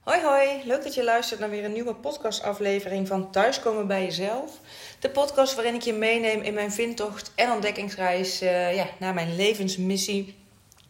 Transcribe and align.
Hoi 0.00 0.20
hoi, 0.22 0.62
leuk 0.64 0.82
dat 0.82 0.94
je 0.94 1.04
luistert 1.04 1.40
naar 1.40 1.50
weer 1.50 1.64
een 1.64 1.72
nieuwe 1.72 1.94
podcastaflevering 1.94 3.08
van 3.08 3.30
Thuiskomen 3.30 3.86
bij 3.86 4.04
Jezelf. 4.04 4.58
De 4.98 5.10
podcast 5.10 5.54
waarin 5.54 5.74
ik 5.74 5.82
je 5.82 5.92
meeneem 5.92 6.42
in 6.42 6.54
mijn 6.54 6.72
vindtocht 6.72 7.32
en 7.34 7.50
ontdekkingsreis 7.50 8.42
uh, 8.42 8.74
ja, 8.74 8.86
naar 8.98 9.14
mijn 9.14 9.36
levensmissie. 9.36 10.34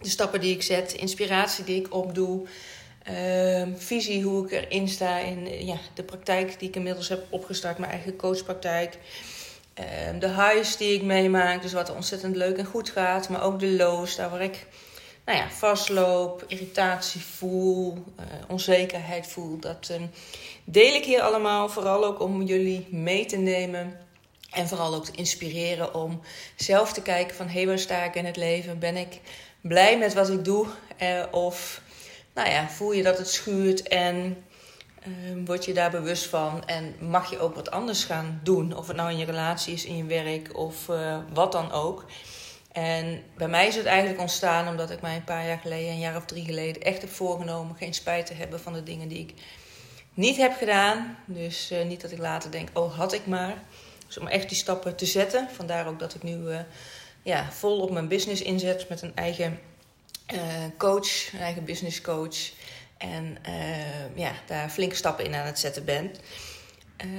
De 0.01 0.09
stappen 0.09 0.41
die 0.41 0.55
ik 0.55 0.63
zet, 0.63 0.93
inspiratie 0.93 1.65
die 1.65 1.81
ik 1.81 1.95
opdoe, 1.95 2.47
uh, 3.11 3.63
visie 3.77 4.23
hoe 4.23 4.45
ik 4.45 4.51
erin 4.51 4.89
sta 4.89 5.19
in 5.19 5.67
ja, 5.67 5.77
de 5.95 6.03
praktijk 6.03 6.59
die 6.59 6.69
ik 6.69 6.77
inmiddels 6.77 7.09
heb 7.09 7.27
opgestart, 7.31 7.79
mijn 7.79 7.93
eigen 7.93 8.17
coachpraktijk. 8.17 8.99
Uh, 9.81 10.21
de 10.21 10.29
highs 10.29 10.77
die 10.77 10.95
ik 10.95 11.03
meemaak, 11.03 11.63
dus 11.63 11.73
wat 11.73 11.95
ontzettend 11.95 12.37
leuk 12.37 12.57
en 12.57 12.65
goed 12.65 12.91
gaat, 12.91 13.29
maar 13.29 13.43
ook 13.43 13.61
de 13.61 13.71
lows, 13.71 14.17
daar 14.17 14.31
waar 14.31 14.43
ik 14.43 14.67
nou 15.31 15.43
ja, 15.43 15.51
vastloop, 15.51 16.45
irritatie 16.47 17.21
voel, 17.21 17.93
uh, 17.93 18.25
onzekerheid 18.49 19.27
voel. 19.27 19.59
Dat 19.59 19.89
uh, 19.91 19.97
deel 20.65 20.95
ik 20.95 21.05
hier 21.05 21.21
allemaal, 21.21 21.69
vooral 21.69 22.05
ook 22.05 22.21
om 22.21 22.43
jullie 22.43 22.87
mee 22.91 23.27
te 23.27 23.37
nemen. 23.37 23.99
En 24.51 24.69
vooral 24.69 24.95
ook 24.95 25.05
te 25.05 25.13
inspireren 25.17 25.95
om 25.95 26.21
zelf 26.57 26.93
te 26.93 27.03
kijken 27.03 27.37
van... 27.37 27.47
hé, 27.47 27.53
hey, 27.53 27.67
waar 27.67 27.79
sta 27.79 28.05
ik 28.05 28.15
in 28.15 28.25
het 28.25 28.37
leven? 28.37 28.79
Ben 28.79 28.97
ik 28.97 29.21
blij 29.61 29.99
met 29.99 30.15
wat 30.15 30.29
ik 30.29 30.45
doe? 30.45 30.67
Uh, 31.03 31.23
of 31.31 31.81
nou 32.35 32.49
ja, 32.49 32.69
voel 32.69 32.93
je 32.93 33.03
dat 33.03 33.19
het 33.19 33.31
schuurt 33.31 33.83
en 33.83 34.45
word 35.45 35.65
je 35.65 35.73
daar 35.73 35.91
bewust 35.91 36.27
van? 36.27 36.67
En 36.67 36.95
mag 37.01 37.31
je 37.31 37.39
ook 37.39 37.55
wat 37.55 37.71
anders 37.71 38.05
gaan 38.05 38.41
doen? 38.43 38.77
Of 38.77 38.87
het 38.87 38.97
nou 38.97 39.11
in 39.11 39.19
je 39.19 39.25
relatie 39.25 39.75
is, 39.75 39.85
in 39.85 39.97
je 39.97 40.05
werk 40.05 40.57
of 40.57 40.87
wat 41.33 41.53
dan 41.53 41.73
ook... 41.73 42.05
En 42.73 43.23
bij 43.37 43.49
mij 43.49 43.67
is 43.67 43.77
het 43.77 43.87
eigenlijk 43.87 44.21
ontstaan 44.21 44.69
omdat 44.69 44.91
ik 44.91 45.01
mij 45.01 45.17
een 45.17 45.25
paar 45.25 45.47
jaar 45.47 45.59
geleden, 45.59 45.91
een 45.91 45.99
jaar 45.99 46.17
of 46.17 46.25
drie 46.25 46.45
geleden, 46.45 46.83
echt 46.83 47.01
heb 47.01 47.11
voorgenomen 47.11 47.77
geen 47.77 47.95
spijt 47.95 48.27
te 48.27 48.35
hebben 48.35 48.61
van 48.61 48.73
de 48.73 48.83
dingen 48.83 49.09
die 49.09 49.19
ik 49.19 49.35
niet 50.15 50.37
heb 50.37 50.57
gedaan. 50.57 51.19
Dus 51.27 51.73
uh, 51.73 51.85
niet 51.85 52.01
dat 52.01 52.11
ik 52.11 52.19
later 52.19 52.51
denk, 52.51 52.69
oh 52.73 52.97
had 52.97 53.13
ik 53.13 53.27
maar. 53.27 53.63
Dus 54.07 54.19
om 54.19 54.27
echt 54.27 54.49
die 54.49 54.59
stappen 54.59 54.97
te 54.97 55.07
zetten. 55.07 55.49
Vandaar 55.53 55.87
ook 55.87 55.99
dat 55.99 56.15
ik 56.15 56.23
nu 56.23 56.37
uh, 56.37 56.61
ja, 57.23 57.53
vol 57.53 57.81
op 57.81 57.91
mijn 57.91 58.09
business 58.09 58.43
inzet 58.43 58.89
met 58.89 59.03
een 59.03 59.17
eigen 59.17 59.61
uh, 60.35 60.41
coach, 60.79 61.33
een 61.33 61.41
eigen 61.41 61.65
business 61.65 62.01
coach. 62.01 62.51
En 62.97 63.39
ja, 64.15 64.33
daar 64.47 64.71
flinke 64.71 64.95
stappen 64.95 65.25
in 65.25 65.35
aan 65.35 65.47
het 65.47 65.59
zetten 65.59 65.85
ben. 65.85 66.15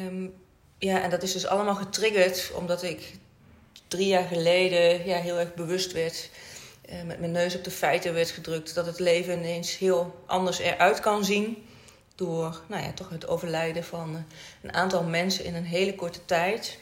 Um, 0.05 0.33
ja, 0.77 1.01
en 1.01 1.09
dat 1.09 1.23
is 1.23 1.31
dus 1.31 1.45
allemaal 1.45 1.75
getriggerd 1.75 2.51
omdat 2.53 2.83
ik 2.83 3.13
drie 3.91 4.07
jaar 4.07 4.27
geleden 4.27 5.05
ja, 5.05 5.17
heel 5.17 5.39
erg 5.39 5.53
bewust 5.53 5.91
werd. 5.91 6.29
Uh, 6.89 7.03
met 7.03 7.19
mijn 7.19 7.31
neus 7.31 7.55
op 7.55 7.63
de 7.63 7.71
feiten 7.71 8.13
werd 8.13 8.29
gedrukt. 8.29 8.75
Dat 8.75 8.85
het 8.85 8.99
leven 8.99 9.37
ineens 9.37 9.77
heel 9.77 10.23
anders 10.25 10.59
eruit 10.59 10.99
kan 10.99 11.25
zien. 11.25 11.65
Door 12.15 12.61
nou 12.67 12.83
ja, 12.83 12.91
toch 12.91 13.09
het 13.09 13.27
overlijden 13.27 13.83
van 13.83 14.13
uh, 14.13 14.21
een 14.61 14.73
aantal 14.73 15.03
mensen 15.03 15.45
in 15.45 15.55
een 15.55 15.65
hele 15.65 15.95
korte 15.95 16.25
tijd. 16.25 16.77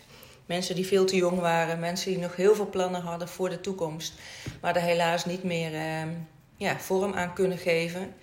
Mensen 0.45 0.75
die 0.75 0.85
veel 0.85 1.05
te 1.05 1.15
jong 1.15 1.39
waren. 1.39 1.79
Mensen 1.79 2.11
die 2.11 2.19
nog 2.19 2.35
heel 2.35 2.55
veel 2.55 2.69
plannen 2.69 3.01
hadden 3.01 3.27
voor 3.27 3.49
de 3.49 3.61
toekomst. 3.61 4.13
Maar 4.61 4.75
er 4.75 4.81
helaas 4.81 5.25
niet 5.25 5.43
meer 5.43 5.71
uh, 5.71 6.11
ja, 6.57 6.79
vorm 6.79 7.13
aan 7.13 7.33
kunnen 7.33 7.57
geven. 7.57 8.15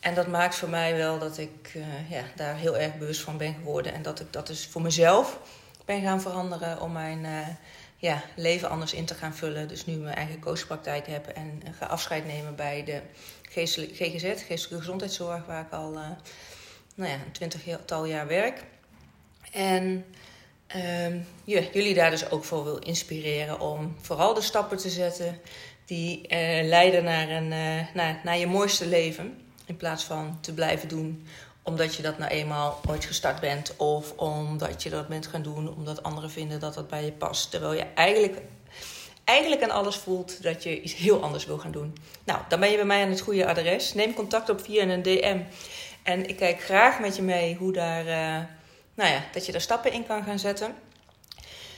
En 0.00 0.14
dat 0.14 0.26
maakt 0.26 0.54
voor 0.54 0.68
mij 0.68 0.96
wel 0.96 1.18
dat 1.18 1.38
ik 1.38 1.72
ja, 2.08 2.22
daar 2.36 2.56
heel 2.56 2.76
erg 2.76 2.98
bewust 2.98 3.20
van 3.20 3.36
ben 3.36 3.54
geworden. 3.54 3.94
En 3.94 4.02
dat 4.02 4.20
ik 4.20 4.32
dat 4.32 4.46
dus 4.46 4.66
voor 4.66 4.82
mezelf 4.82 5.38
ben 5.84 6.02
gaan 6.02 6.20
veranderen 6.20 6.80
om 6.80 6.92
mijn 6.92 7.26
ja, 8.00 8.22
leven 8.36 8.70
anders 8.70 8.92
in 8.92 9.04
te 9.04 9.14
gaan 9.14 9.34
vullen. 9.34 9.68
Dus 9.68 9.86
nu 9.86 9.96
mijn 9.96 10.14
eigen 10.14 10.40
coachpraktijk 10.40 11.06
heb 11.06 11.26
en 11.26 11.62
ga 11.78 11.86
afscheid 11.86 12.26
nemen 12.26 12.56
bij 12.56 12.84
de 12.84 13.00
GGZ, 13.92 14.44
geestelijke 14.46 14.78
gezondheidszorg, 14.78 15.46
waar 15.46 15.64
ik 15.64 15.72
al 15.72 15.92
uh, 15.92 16.08
nou 16.94 17.10
ja, 17.10 17.14
een 17.14 17.32
twintigtal 17.32 18.04
jaar 18.04 18.26
werk. 18.26 18.64
En 19.52 20.04
um, 20.76 21.26
ja, 21.44 21.60
jullie 21.72 21.94
daar 21.94 22.10
dus 22.10 22.30
ook 22.30 22.44
voor 22.44 22.64
wil 22.64 22.78
inspireren 22.78 23.60
om 23.60 23.96
vooral 24.00 24.34
de 24.34 24.40
stappen 24.40 24.78
te 24.78 24.90
zetten 24.90 25.40
die 25.84 26.20
uh, 26.22 26.28
leiden 26.68 27.04
naar, 27.04 27.28
een, 27.28 27.52
uh, 27.52 27.94
naar, 27.94 28.20
naar 28.24 28.38
je 28.38 28.46
mooiste 28.46 28.86
leven. 28.86 29.40
In 29.66 29.76
plaats 29.76 30.04
van 30.04 30.38
te 30.40 30.54
blijven 30.54 30.88
doen 30.88 31.26
omdat 31.68 31.94
je 31.94 32.02
dat 32.02 32.18
nou 32.18 32.30
eenmaal 32.30 32.80
ooit 32.88 33.04
gestart 33.04 33.40
bent. 33.40 33.76
Of 33.76 34.12
omdat 34.16 34.82
je 34.82 34.90
dat 34.90 35.08
bent 35.08 35.26
gaan 35.26 35.42
doen 35.42 35.74
omdat 35.76 36.02
anderen 36.02 36.30
vinden 36.30 36.60
dat 36.60 36.74
dat 36.74 36.88
bij 36.88 37.04
je 37.04 37.12
past. 37.12 37.50
Terwijl 37.50 37.72
je 37.72 37.84
eigenlijk, 37.94 38.38
eigenlijk 39.24 39.62
aan 39.62 39.70
alles 39.70 39.96
voelt 39.96 40.42
dat 40.42 40.62
je 40.62 40.80
iets 40.80 40.94
heel 40.94 41.22
anders 41.22 41.46
wil 41.46 41.58
gaan 41.58 41.70
doen. 41.70 41.96
Nou, 42.24 42.40
dan 42.48 42.60
ben 42.60 42.70
je 42.70 42.76
bij 42.76 42.84
mij 42.84 43.02
aan 43.02 43.10
het 43.10 43.20
goede 43.20 43.46
adres. 43.46 43.94
Neem 43.94 44.14
contact 44.14 44.50
op 44.50 44.60
via 44.60 44.82
een 44.82 45.02
DM. 45.02 45.40
En 46.02 46.28
ik 46.28 46.36
kijk 46.36 46.62
graag 46.62 47.00
met 47.00 47.16
je 47.16 47.22
mee 47.22 47.56
hoe 47.56 47.72
daar, 47.72 48.04
uh, 48.04 48.44
nou 48.94 49.10
ja, 49.10 49.24
dat 49.32 49.46
je 49.46 49.52
daar 49.52 49.60
stappen 49.60 49.92
in 49.92 50.06
kan 50.06 50.24
gaan 50.24 50.38
zetten. 50.38 50.74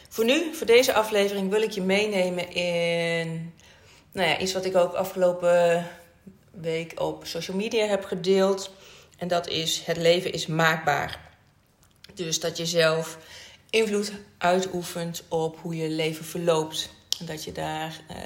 Voor 0.09 0.25
nu, 0.25 0.55
voor 0.55 0.67
deze 0.67 0.93
aflevering, 0.93 1.51
wil 1.51 1.63
ik 1.63 1.71
je 1.71 1.83
meenemen 1.83 2.53
in 2.53 3.55
nou 4.13 4.29
ja, 4.29 4.39
iets 4.39 4.53
wat 4.53 4.65
ik 4.65 4.77
ook 4.77 4.95
afgelopen 4.95 5.87
week 6.51 7.01
op 7.01 7.27
social 7.27 7.57
media 7.57 7.87
heb 7.87 8.05
gedeeld. 8.05 8.71
En 9.21 9.29
dat 9.29 9.49
is: 9.49 9.83
het 9.85 9.97
leven 9.97 10.33
is 10.33 10.47
maakbaar. 10.47 11.21
Dus 12.15 12.41
dat 12.41 12.57
je 12.57 12.67
zelf 12.67 13.19
invloed 13.71 14.13
uitoefent 14.39 15.23
op 15.29 15.59
hoe 15.61 15.77
je 15.77 15.89
leven 15.89 16.25
verloopt. 16.25 16.91
En 17.19 17.27
dat 17.27 17.45
je 17.45 17.53
daar 17.53 18.01
uh, 18.11 18.17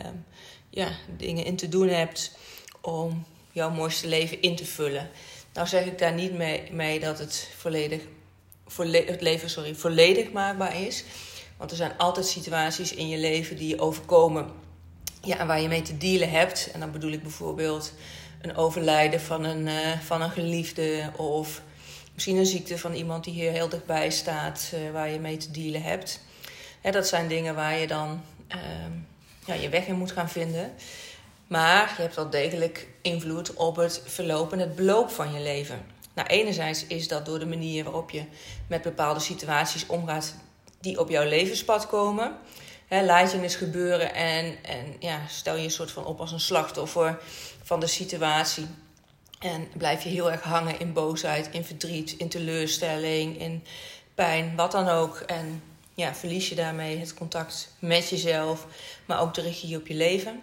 ja, 0.71 0.91
dingen 1.17 1.45
in 1.45 1.57
te 1.57 1.69
doen 1.69 1.89
hebt 1.89 2.37
om 2.81 3.25
jouw 3.53 3.71
mooiste 3.71 4.07
leven 4.07 4.43
in 4.43 4.57
te 4.57 4.65
vullen. 4.65 5.11
Nou 5.53 5.67
zeg 5.67 5.85
ik 5.85 5.99
daar 5.99 6.13
niet 6.13 6.33
mee, 6.33 6.73
mee 6.73 7.01
dat 7.01 7.19
het, 7.19 7.49
volledig, 7.57 8.03
volledig, 8.67 9.11
het 9.11 9.23
leven 9.23 9.51
sorry, 9.51 9.75
volledig 9.75 10.33
maakbaar 10.33 10.81
is. 10.81 11.05
Want 11.57 11.71
er 11.71 11.77
zijn 11.77 11.99
altijd 11.99 12.27
situaties 12.27 12.95
in 12.95 13.09
je 13.09 13.19
leven 13.19 13.57
die 13.57 13.69
je 13.69 13.81
overkomen. 13.81 14.51
Ja, 15.23 15.47
waar 15.47 15.61
je 15.61 15.69
mee 15.69 15.83
te 15.83 15.97
dealen 15.97 16.31
hebt. 16.31 16.71
En 16.73 16.81
dan 16.81 16.93
bedoel 16.93 17.13
ik 17.13 17.23
bijvoorbeeld 17.23 17.93
een 18.45 18.57
overlijden 18.57 19.21
van 19.21 19.45
een, 19.45 19.67
uh, 19.67 19.99
van 20.01 20.23
een 20.23 20.31
geliefde 20.31 21.11
of 21.17 21.63
misschien 22.15 22.37
een 22.37 22.47
ziekte 22.47 22.79
van 22.79 22.95
iemand 22.95 23.25
die 23.25 23.33
hier 23.33 23.51
heel 23.51 23.69
dichtbij 23.69 24.11
staat, 24.11 24.71
uh, 24.75 24.91
waar 24.91 25.11
je 25.11 25.19
mee 25.19 25.37
te 25.37 25.51
dealen 25.51 25.83
hebt. 25.83 26.21
Dat 26.83 27.09
zijn 27.09 27.29
dingen 27.29 27.55
waar 27.55 27.79
je 27.79 27.87
dan 27.87 28.23
uh, 28.49 28.59
ja, 29.47 29.55
je 29.55 29.69
weg 29.69 29.87
in 29.87 29.95
moet 29.95 30.13
gaan 30.13 30.29
vinden. 30.29 30.73
Maar 31.47 31.95
je 31.97 32.03
hebt 32.03 32.15
wel 32.15 32.31
degelijk 32.31 32.89
invloed 33.03 33.55
op 33.55 33.77
het 33.77 34.03
verloop 34.05 34.53
en 34.53 34.59
het 34.59 34.75
beloop 34.75 35.11
van 35.11 35.33
je 35.33 35.41
leven. 35.41 35.87
Nou, 36.15 36.29
enerzijds 36.29 36.87
is 36.87 37.09
dat 37.09 37.27
door 37.27 37.39
de 37.39 37.47
manier 37.47 37.85
waarop 37.85 38.11
je 38.11 38.25
met 38.67 38.83
bepaalde 38.83 39.21
situaties 39.21 39.87
omgaat 39.87 40.35
die 40.81 41.01
op 41.01 41.09
jouw 41.09 41.29
levenspad 41.29 41.87
komen. 41.87 42.37
Je 43.03 43.43
eens 43.43 43.57
gebeuren 43.57 44.15
en, 44.15 44.57
en 44.63 44.97
ja, 44.99 45.21
stel 45.29 45.57
je 45.57 45.65
een 45.65 45.71
soort 45.71 45.91
van 45.91 46.07
op 46.07 46.21
als 46.21 46.33
een 46.33 46.41
slachtoffer 46.41 47.19
van 47.63 47.81
de 47.81 47.87
situatie. 47.87 48.67
En 49.39 49.69
blijf 49.77 50.03
je 50.03 50.09
heel 50.09 50.33
erg 50.33 50.43
hangen 50.43 50.81
in 50.81 50.93
boosheid, 50.93 51.49
in 51.51 51.65
verdriet, 51.65 52.13
in 52.13 52.29
teleurstelling, 52.29 53.41
in 53.41 53.65
pijn, 54.15 54.57
wat 54.57 54.73
dan 54.73 54.89
ook. 54.89 55.17
En 55.17 55.63
ja, 55.95 56.15
verlies 56.15 56.49
je 56.49 56.55
daarmee 56.55 56.99
het 56.99 57.15
contact 57.15 57.73
met 57.79 58.09
jezelf, 58.09 58.67
maar 59.07 59.21
ook 59.21 59.35
de 59.35 59.43
regie 59.43 59.77
op 59.77 59.87
je 59.87 59.95
leven. 59.95 60.43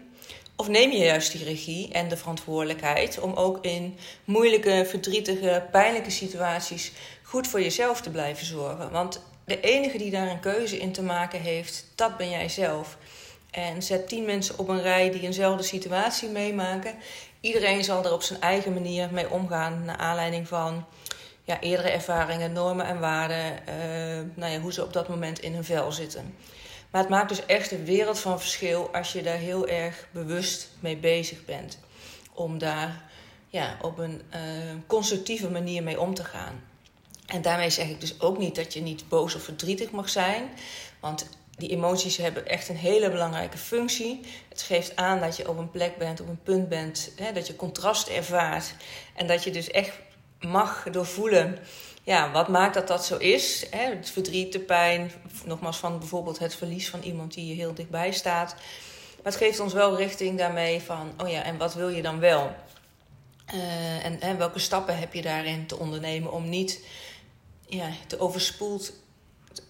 Of 0.55 0.67
neem 0.67 0.91
je 0.91 0.97
juist 0.97 1.31
die 1.31 1.43
regie 1.43 1.91
en 1.91 2.07
de 2.07 2.17
verantwoordelijkheid 2.17 3.19
om 3.19 3.33
ook 3.33 3.65
in 3.65 3.97
moeilijke, 4.25 4.85
verdrietige, 4.87 5.67
pijnlijke 5.71 6.09
situaties 6.09 6.91
goed 7.23 7.47
voor 7.47 7.61
jezelf 7.61 8.01
te 8.01 8.09
blijven 8.09 8.45
zorgen. 8.45 8.91
Want 8.91 9.21
de 9.51 9.59
enige 9.59 9.97
die 9.97 10.11
daar 10.11 10.27
een 10.27 10.39
keuze 10.39 10.77
in 10.77 10.91
te 10.91 11.03
maken 11.03 11.41
heeft, 11.41 11.85
dat 11.95 12.17
ben 12.17 12.29
jij 12.29 12.49
zelf. 12.49 12.97
En 13.49 13.83
zet 13.83 14.07
tien 14.07 14.25
mensen 14.25 14.57
op 14.57 14.67
een 14.67 14.81
rij 14.81 15.11
die 15.11 15.21
eenzelfde 15.21 15.63
situatie 15.63 16.29
meemaken. 16.29 16.95
Iedereen 17.39 17.83
zal 17.83 18.05
er 18.05 18.13
op 18.13 18.21
zijn 18.21 18.41
eigen 18.41 18.73
manier 18.73 19.09
mee 19.11 19.29
omgaan, 19.29 19.85
naar 19.85 19.97
aanleiding 19.97 20.47
van 20.47 20.85
ja, 21.43 21.59
eerdere 21.59 21.89
ervaringen, 21.89 22.53
normen 22.53 22.85
en 22.85 22.99
waarden, 22.99 23.51
uh, 23.51 23.75
nou 24.33 24.51
ja, 24.51 24.59
hoe 24.59 24.73
ze 24.73 24.83
op 24.83 24.93
dat 24.93 25.07
moment 25.07 25.39
in 25.39 25.53
hun 25.53 25.63
vel 25.63 25.91
zitten. 25.91 26.35
Maar 26.91 27.01
het 27.01 27.09
maakt 27.09 27.29
dus 27.29 27.45
echt 27.45 27.71
een 27.71 27.85
wereld 27.85 28.19
van 28.19 28.39
verschil 28.39 28.89
als 28.93 29.13
je 29.13 29.21
daar 29.21 29.37
heel 29.37 29.67
erg 29.67 30.07
bewust 30.11 30.69
mee 30.79 30.97
bezig 30.97 31.45
bent. 31.45 31.79
Om 32.33 32.57
daar 32.57 33.03
ja, 33.49 33.77
op 33.81 33.97
een 33.97 34.21
uh, 34.35 34.39
constructieve 34.87 35.49
manier 35.49 35.83
mee 35.83 35.99
om 35.99 36.13
te 36.13 36.23
gaan. 36.23 36.70
En 37.31 37.41
daarmee 37.41 37.69
zeg 37.69 37.87
ik 37.87 37.99
dus 37.99 38.19
ook 38.19 38.37
niet 38.37 38.55
dat 38.55 38.73
je 38.73 38.81
niet 38.81 39.09
boos 39.09 39.35
of 39.35 39.43
verdrietig 39.43 39.91
mag 39.91 40.09
zijn. 40.09 40.49
Want 40.99 41.29
die 41.57 41.69
emoties 41.69 42.17
hebben 42.17 42.47
echt 42.47 42.69
een 42.69 42.77
hele 42.77 43.09
belangrijke 43.09 43.57
functie. 43.57 44.19
Het 44.49 44.61
geeft 44.61 44.95
aan 44.95 45.19
dat 45.19 45.37
je 45.37 45.49
op 45.49 45.57
een 45.57 45.71
plek 45.71 45.97
bent, 45.97 46.21
op 46.21 46.27
een 46.27 46.41
punt 46.43 46.69
bent, 46.69 47.11
hè, 47.15 47.31
dat 47.31 47.47
je 47.47 47.55
contrast 47.55 48.07
ervaart. 48.07 48.73
En 49.15 49.27
dat 49.27 49.43
je 49.43 49.51
dus 49.51 49.71
echt 49.71 49.91
mag 50.39 50.87
doorvoelen. 50.91 51.57
Ja, 52.03 52.31
wat 52.31 52.47
maakt 52.47 52.73
dat 52.73 52.87
dat 52.87 53.05
zo 53.05 53.17
is? 53.17 53.65
Hè? 53.69 53.95
Het 53.95 54.09
verdriet, 54.09 54.53
de 54.53 54.59
pijn, 54.59 55.11
nogmaals 55.45 55.77
van 55.77 55.99
bijvoorbeeld 55.99 56.39
het 56.39 56.55
verlies 56.55 56.89
van 56.89 57.01
iemand 57.01 57.33
die 57.33 57.47
je 57.47 57.53
heel 57.53 57.73
dichtbij 57.73 58.11
staat. 58.11 58.55
Maar 59.15 59.31
het 59.31 59.41
geeft 59.41 59.59
ons 59.59 59.73
wel 59.73 59.97
richting 59.97 60.37
daarmee 60.37 60.81
van, 60.81 61.13
oh 61.17 61.29
ja, 61.29 61.43
en 61.43 61.57
wat 61.57 61.73
wil 61.73 61.89
je 61.89 62.01
dan 62.01 62.19
wel? 62.19 62.55
Uh, 63.53 64.05
en, 64.05 64.21
en, 64.21 64.37
welke 64.37 64.59
stappen 64.59 64.97
heb 64.97 65.13
je 65.13 65.21
daarin 65.21 65.67
te 65.67 65.77
ondernemen 65.77 66.31
om 66.31 66.49
niet 66.49 66.81
ja, 67.75 67.89
te 68.07 68.19
overspoeld, 68.19 68.93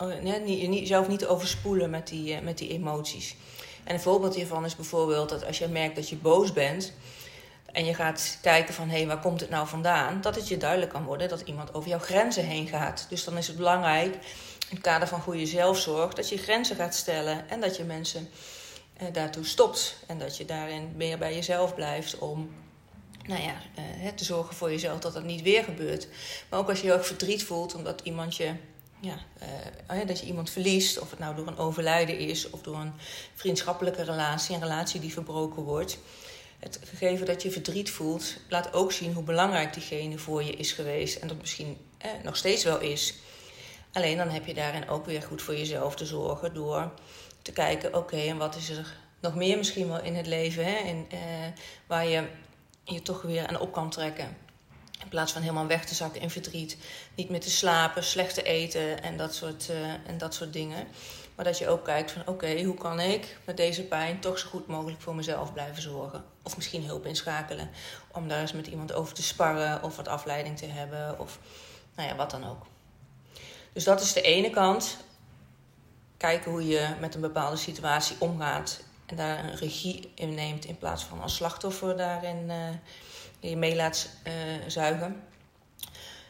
uh, 0.02 0.42
niet, 0.44 0.68
niet, 0.68 0.88
zelf 0.88 1.08
niet 1.08 1.20
te 1.20 1.28
overspoelen 1.28 1.90
met 1.90 2.08
die, 2.08 2.36
uh, 2.36 2.42
met 2.42 2.58
die 2.58 2.70
emoties. 2.70 3.36
En 3.84 3.94
een 3.94 4.02
voorbeeld 4.02 4.36
hiervan 4.36 4.66
is 4.66 4.76
bijvoorbeeld 4.76 5.30
dat 5.30 5.46
als 5.46 5.58
je 5.58 5.68
merkt 5.68 5.96
dat 5.96 6.10
je 6.10 6.16
boos 6.16 6.54
bent 6.54 6.94
en 7.72 7.86
je 7.86 7.94
gaat 7.94 8.38
kijken 8.42 8.74
van 8.74 8.90
hé, 8.90 8.98
hey, 8.98 9.08
waar 9.08 9.20
komt 9.20 9.40
het 9.40 9.50
nou 9.50 9.68
vandaan? 9.68 10.22
Dat 10.22 10.36
het 10.36 10.48
je 10.48 10.58
duidelijk 10.58 10.92
kan 10.92 11.04
worden 11.04 11.30
dat 11.30 11.42
iemand 11.42 11.74
over 11.74 11.90
jouw 11.90 12.00
grenzen 12.00 12.46
heen 12.46 12.68
gaat. 12.68 13.06
Dus 13.10 13.24
dan 13.24 13.38
is 13.38 13.48
het 13.48 13.58
belangrijk 13.58 14.14
in 14.70 14.76
het 14.76 14.82
kader 14.82 15.08
van 15.08 15.22
goede 15.22 15.46
zelfzorg 15.46 16.14
dat 16.14 16.30
je 16.30 16.38
grenzen 16.38 16.76
gaat 16.76 16.96
stellen 16.96 17.50
en 17.50 17.62
dat 17.62 17.78
je 17.78 17.84
mensen 17.84 18.30
eh, 18.98 19.08
daartoe 19.14 19.46
stopt. 19.46 19.96
En 20.08 20.20
dat 20.20 20.38
je 20.38 20.46
daarin 20.46 20.94
meer 20.96 21.18
bij 21.18 21.34
jezelf 21.34 21.76
blijft 21.76 22.18
om 22.18 22.50
nou 23.32 23.44
ja, 23.44 23.56
eh, 23.76 24.08
te 24.16 24.24
zorgen 24.24 24.56
voor 24.56 24.70
jezelf 24.70 25.00
dat 25.00 25.14
dat 25.14 25.24
niet 25.24 25.42
weer 25.42 25.64
gebeurt. 25.64 26.08
Maar 26.50 26.60
ook 26.60 26.70
als 26.70 26.80
je 26.82 26.88
heel 26.88 26.98
erg 26.98 27.06
verdriet 27.06 27.44
voelt 27.44 27.76
omdat 27.76 28.02
iemand 28.04 28.36
je 28.36 28.54
ja, 29.00 29.18
uh, 29.92 30.08
dat 30.08 30.20
je 30.20 30.26
iemand 30.26 30.50
verliest, 30.50 31.00
of 31.00 31.10
het 31.10 31.20
nou 31.20 31.36
door 31.36 31.48
een 31.48 31.58
overlijden 31.58 32.18
is 32.18 32.50
of 32.50 32.62
door 32.62 32.76
een 32.76 32.94
vriendschappelijke 33.36 34.04
relatie, 34.04 34.56
een 34.56 34.62
relatie 34.62 35.00
die 35.00 35.14
verbroken 35.14 35.64
wordt. 35.64 35.98
Het 36.60 36.80
gegeven 36.84 37.26
dat 37.26 37.42
je 37.42 37.52
verdriet 37.52 37.90
voelt, 37.90 38.36
laat 38.50 38.74
ook 38.74 38.92
zien 38.92 39.14
hoe 39.14 39.24
belangrijk 39.24 39.74
diegene 39.74 40.18
voor 40.18 40.44
je 40.44 40.52
is 40.52 40.72
geweest 40.72 41.18
en 41.18 41.28
dat 41.28 41.38
misschien 41.38 41.78
eh, 41.98 42.10
nog 42.24 42.36
steeds 42.36 42.64
wel 42.64 42.80
is. 42.80 43.14
Alleen 43.92 44.18
dan 44.18 44.30
heb 44.30 44.46
je 44.46 44.54
daarin 44.54 44.90
ook 44.90 45.06
weer 45.06 45.22
goed 45.22 45.42
voor 45.42 45.58
jezelf 45.58 45.96
te 45.96 46.06
zorgen 46.06 46.54
door 46.54 46.92
te 47.42 47.52
kijken: 47.52 47.96
oké, 47.96 48.18
en 48.18 48.38
wat 48.38 48.56
is 48.56 48.70
er 48.70 48.96
nog 49.22 49.36
meer 49.36 49.58
misschien 49.58 49.88
wel 49.88 50.02
in 50.02 50.16
het 50.16 50.28
leven 50.28 50.66
hè, 50.66 50.76
en, 50.76 51.06
eh, 51.10 51.20
waar 51.88 52.08
je 52.08 52.24
je 52.94 53.02
toch 53.02 53.22
weer 53.22 53.48
aan 53.48 53.60
op 53.60 53.72
kan 53.72 53.90
trekken. 53.90 54.38
In 55.02 55.10
plaats 55.10 55.32
van 55.32 55.42
helemaal 55.42 55.68
weg 55.68 55.86
te 55.86 55.96
zakken 55.96 56.22
in 56.22 56.30
verdriet. 56.30 56.78
Niet 57.16 57.30
meer 57.30 57.40
te 57.40 57.50
slapen, 57.50 58.04
slecht 58.04 58.34
te 58.34 58.44
eten 58.44 59.04
en 59.04 59.18
dat 59.18 59.36
soort, 59.36 59.70
uh, 59.70 59.92
en 59.92 60.18
dat 60.18 60.34
soort 60.34 60.54
dingen. 60.54 60.88
Maar 61.36 61.46
dat 61.46 61.58
je 61.58 61.68
ook 61.68 61.84
kijkt 61.84 62.12
van 62.12 62.28
oké, 62.28 62.64
hoe 62.64 62.76
kan 62.76 63.00
ik 63.00 63.38
met 63.46 63.58
deze 63.58 63.84
pijn 63.84 64.20
toch 64.20 64.40
zo 64.40 64.50
goed 64.50 64.68
mogelijk 64.68 65.02
voor 65.02 65.16
mezelf 65.16 65.54
blijven 65.54 65.82
zorgen. 65.82 66.24
Of 66.44 66.56
misschien 66.56 66.86
hulp 66.86 67.06
inschakelen. 67.06 67.70
Om 68.12 68.28
daar 68.28 68.40
eens 68.40 68.54
met 68.54 68.68
iemand 68.68 68.94
over 68.94 69.14
te 69.14 69.24
sparren 69.24 69.84
of 69.84 69.96
wat 69.96 70.08
afleiding 70.08 70.58
te 70.58 70.66
hebben. 70.66 71.20
Of 71.20 71.40
nou 71.96 72.10
ja, 72.10 72.16
wat 72.16 72.32
dan 72.32 72.50
ook. 72.50 72.66
Dus 73.74 73.84
dat 73.84 74.02
is 74.02 74.14
de 74.14 74.22
ene 74.22 74.50
kant. 74.50 74.98
Kijken 76.18 76.52
hoe 76.52 76.68
je 76.68 76.96
met 77.00 77.16
een 77.16 77.22
bepaalde 77.22 77.58
situatie 77.58 78.16
omgaat. 78.20 78.84
En 79.12 79.18
daar 79.18 79.44
een 79.44 79.58
regie 79.58 80.12
in 80.16 80.34
neemt 80.34 80.66
in 80.66 80.78
plaats 80.78 81.04
van 81.04 81.22
als 81.22 81.36
slachtoffer 81.36 81.98
daarin 81.98 82.46
uh, 82.48 82.56
je 83.40 83.58
mee 83.58 83.76
laat 83.76 84.10
uh, 84.28 84.34
zuigen. 84.68 85.24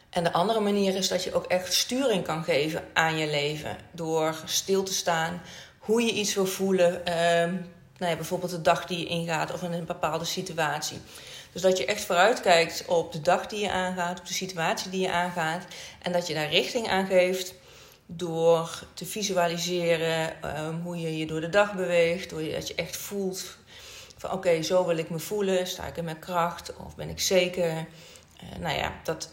En 0.09 0.23
de 0.23 0.33
andere 0.33 0.59
manier 0.59 0.95
is 0.95 1.07
dat 1.07 1.23
je 1.23 1.33
ook 1.33 1.45
echt 1.45 1.73
sturing 1.73 2.23
kan 2.23 2.43
geven 2.43 2.83
aan 2.93 3.17
je 3.17 3.27
leven. 3.27 3.77
Door 3.91 4.35
stil 4.45 4.83
te 4.83 4.93
staan, 4.93 5.41
hoe 5.79 6.01
je 6.01 6.11
iets 6.11 6.33
wil 6.33 6.45
voelen. 6.45 7.01
Uh, 7.07 7.59
nou 7.97 8.11
ja, 8.11 8.15
bijvoorbeeld 8.15 8.51
de 8.51 8.61
dag 8.61 8.85
die 8.85 8.99
je 8.99 9.05
ingaat 9.05 9.53
of 9.53 9.63
in 9.63 9.73
een 9.73 9.85
bepaalde 9.85 10.25
situatie. 10.25 10.99
Dus 11.51 11.61
dat 11.61 11.77
je 11.77 11.85
echt 11.85 12.03
vooruitkijkt 12.03 12.85
op 12.87 13.11
de 13.11 13.21
dag 13.21 13.47
die 13.47 13.59
je 13.59 13.71
aangaat, 13.71 14.19
op 14.19 14.27
de 14.27 14.33
situatie 14.33 14.91
die 14.91 15.01
je 15.01 15.11
aangaat. 15.11 15.65
En 16.01 16.11
dat 16.11 16.27
je 16.27 16.33
daar 16.33 16.49
richting 16.49 16.89
aan 16.89 17.05
geeft 17.05 17.53
door 18.15 18.83
te 18.93 19.05
visualiseren 19.05 20.33
um, 20.65 20.81
hoe 20.81 20.99
je 20.99 21.17
je 21.17 21.25
door 21.25 21.41
de 21.41 21.49
dag 21.49 21.73
beweegt. 21.73 22.29
Door 22.29 22.41
je, 22.41 22.51
dat 22.51 22.67
je 22.67 22.75
echt 22.75 22.97
voelt 22.97 23.43
van 24.17 24.31
oké, 24.31 24.61
zo 24.61 24.85
wil 24.85 24.97
ik 24.97 25.09
me 25.09 25.19
voelen. 25.19 25.67
Sta 25.67 25.85
ik 25.85 25.97
in 25.97 26.03
mijn 26.03 26.19
kracht 26.19 26.75
of 26.75 26.95
ben 26.95 27.09
ik 27.09 27.19
zeker? 27.19 27.67
Uh, 27.67 28.59
nou 28.59 28.77
ja, 28.77 28.93
dat 29.03 29.29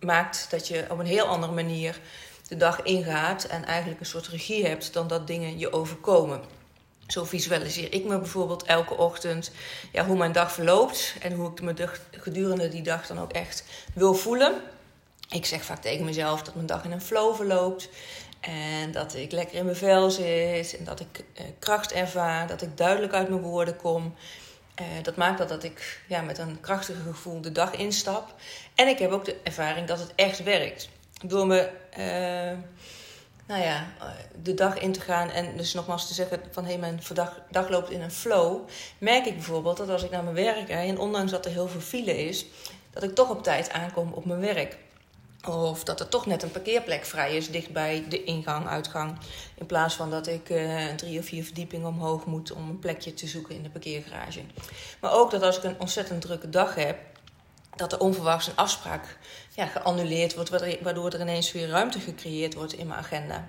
maakt 0.00 0.46
dat 0.50 0.68
je 0.68 0.86
op 0.90 0.98
een 0.98 1.06
heel 1.06 1.26
andere 1.26 1.52
manier 1.52 2.00
de 2.48 2.56
dag 2.56 2.82
ingaat. 2.82 3.44
En 3.44 3.64
eigenlijk 3.64 4.00
een 4.00 4.06
soort 4.06 4.28
regie 4.28 4.66
hebt 4.66 4.92
dan 4.92 5.08
dat 5.08 5.26
dingen 5.26 5.58
je 5.58 5.72
overkomen. 5.72 6.40
Zo 7.06 7.24
visualiseer 7.24 7.92
ik 7.92 8.04
me 8.04 8.18
bijvoorbeeld 8.18 8.62
elke 8.62 8.96
ochtend 8.96 9.50
ja, 9.92 10.06
hoe 10.06 10.16
mijn 10.16 10.32
dag 10.32 10.52
verloopt. 10.52 11.14
En 11.20 11.32
hoe 11.32 11.50
ik 11.50 11.62
me 11.62 11.88
gedurende 12.10 12.68
die 12.68 12.82
dag 12.82 13.06
dan 13.06 13.20
ook 13.20 13.32
echt 13.32 13.64
wil 13.94 14.14
voelen. 14.14 14.62
Ik 15.28 15.46
zeg 15.46 15.64
vaak 15.64 15.80
tegen 15.80 16.04
mezelf 16.04 16.42
dat 16.42 16.54
mijn 16.54 16.66
dag 16.66 16.84
in 16.84 16.92
een 16.92 17.00
flow 17.00 17.34
verloopt. 17.34 17.88
En 18.40 18.92
dat 18.92 19.14
ik 19.14 19.32
lekker 19.32 19.56
in 19.56 19.64
mijn 19.64 19.76
vel 19.76 20.10
zit. 20.10 20.76
En 20.78 20.84
dat 20.84 21.00
ik 21.00 21.24
eh, 21.34 21.44
kracht 21.58 21.92
ervaar. 21.92 22.46
Dat 22.46 22.62
ik 22.62 22.76
duidelijk 22.76 23.12
uit 23.12 23.28
mijn 23.28 23.42
woorden 23.42 23.76
kom. 23.76 24.14
Uh, 24.80 24.86
dat 25.02 25.16
maakt 25.16 25.38
dat, 25.38 25.48
dat 25.48 25.64
ik 25.64 26.02
ja, 26.08 26.20
met 26.20 26.38
een 26.38 26.60
krachtige 26.60 27.02
gevoel 27.02 27.40
de 27.40 27.52
dag 27.52 27.72
instap. 27.72 28.34
En 28.74 28.88
ik 28.88 28.98
heb 28.98 29.10
ook 29.10 29.24
de 29.24 29.36
ervaring 29.42 29.86
dat 29.86 29.98
het 29.98 30.12
echt 30.14 30.42
werkt. 30.42 30.88
Door 31.24 31.46
me 31.46 31.70
uh, 31.98 32.58
nou 33.46 33.62
ja, 33.62 33.86
de 34.42 34.54
dag 34.54 34.78
in 34.78 34.92
te 34.92 35.00
gaan 35.00 35.30
en 35.30 35.56
dus 35.56 35.74
nogmaals 35.74 36.06
te 36.06 36.14
zeggen 36.14 36.40
van 36.50 36.64
hé, 36.64 36.70
hey, 36.70 36.78
mijn 36.78 37.00
dag, 37.14 37.40
dag 37.50 37.68
loopt 37.68 37.90
in 37.90 38.00
een 38.00 38.10
flow. 38.10 38.68
Merk 38.98 39.26
ik 39.26 39.34
bijvoorbeeld 39.34 39.76
dat 39.76 39.88
als 39.88 40.02
ik 40.02 40.10
naar 40.10 40.22
mijn 40.22 40.34
werk 40.34 40.68
rijd 40.68 40.88
en 40.88 40.98
ondanks 40.98 41.30
dat 41.30 41.44
er 41.44 41.50
heel 41.50 41.68
veel 41.68 41.80
file 41.80 42.26
is, 42.26 42.46
dat 42.90 43.02
ik 43.02 43.14
toch 43.14 43.30
op 43.30 43.42
tijd 43.42 43.70
aankom 43.70 44.12
op 44.12 44.24
mijn 44.24 44.40
werk. 44.40 44.78
Of 45.46 45.84
dat 45.84 46.00
er 46.00 46.08
toch 46.08 46.26
net 46.26 46.42
een 46.42 46.50
parkeerplek 46.50 47.04
vrij 47.04 47.36
is 47.36 47.50
dichtbij 47.50 48.04
de 48.08 48.24
ingang, 48.24 48.68
uitgang. 48.68 49.18
In 49.54 49.66
plaats 49.66 49.94
van 49.94 50.10
dat 50.10 50.26
ik 50.26 50.50
uh, 50.50 50.86
drie 50.86 51.18
of 51.18 51.24
vier 51.24 51.44
verdiepingen 51.44 51.88
omhoog 51.88 52.26
moet 52.26 52.52
om 52.52 52.68
een 52.68 52.78
plekje 52.78 53.14
te 53.14 53.26
zoeken 53.26 53.54
in 53.54 53.62
de 53.62 53.70
parkeergarage. 53.70 54.40
Maar 55.00 55.12
ook 55.12 55.30
dat 55.30 55.42
als 55.42 55.56
ik 55.56 55.64
een 55.64 55.80
ontzettend 55.80 56.20
drukke 56.20 56.50
dag 56.50 56.74
heb, 56.74 56.98
dat 57.76 57.92
er 57.92 58.00
onverwachts 58.00 58.46
een 58.46 58.56
afspraak 58.56 59.18
ja, 59.54 59.66
geannuleerd 59.66 60.34
wordt, 60.34 60.80
waardoor 60.82 61.10
er 61.10 61.20
ineens 61.20 61.52
weer 61.52 61.68
ruimte 61.68 62.00
gecreëerd 62.00 62.54
wordt 62.54 62.72
in 62.72 62.86
mijn 62.86 63.00
agenda. 63.00 63.44